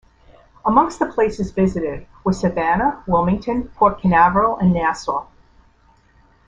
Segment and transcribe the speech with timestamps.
[0.65, 5.27] Amongst the places visited were Savannah, Wilmington, Port Canaveral and Nassau.